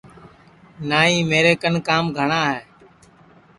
[0.89, 2.61] نائی میرے کن کام گھٹؔا ہے